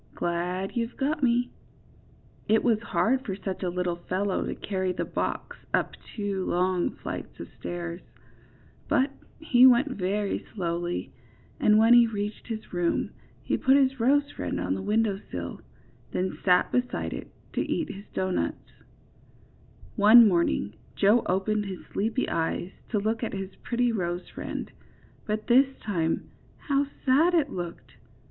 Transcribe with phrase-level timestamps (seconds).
[0.15, 1.51] glad you've got me!"
[2.55, 6.95] It was hard for such a little fellow to carry the box up two long
[7.03, 8.01] flights of stairs;
[8.87, 11.13] but he went very slowly,
[11.59, 13.11] and, when he reached his room,
[13.43, 15.61] he put his rose friend on the window sill,
[16.13, 18.57] then sat beside it to eat his doughnuts.
[18.57, 19.97] JOE'S ROSEBUSH.
[19.97, 24.71] 31 One morning Joe opened his sleepy eyes to look at his pretty rose friend,
[25.27, 27.91] but this time how sad it looked!